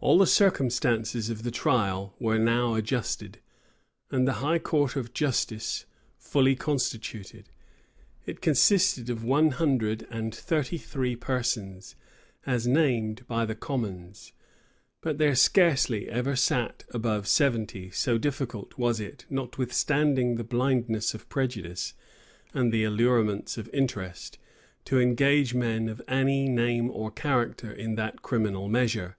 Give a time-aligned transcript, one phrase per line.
[0.00, 3.40] All the circumstances of the trial were now adjusted,
[4.12, 7.50] and the high court of justice fully constituted.
[8.24, 11.96] It consisted of one hundred and thirty three persons,
[12.46, 14.32] as named by the commons;
[15.00, 21.28] but there scarcely ever sat above seventy: so difficult was it, notwithstanding the blindness of
[21.28, 21.94] prejudice
[22.54, 24.38] and the allurements of interest,
[24.84, 29.16] to engage men of any name or character in that criminal measure.